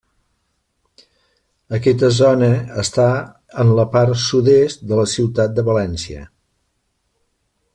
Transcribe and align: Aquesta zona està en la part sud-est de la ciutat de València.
Aquesta 1.77 2.09
zona 2.19 2.49
està 2.85 3.05
en 3.65 3.75
la 3.81 3.85
part 3.97 4.19
sud-est 4.25 4.83
de 4.93 4.99
la 5.01 5.07
ciutat 5.13 5.55
de 5.59 5.67
València. 5.69 6.25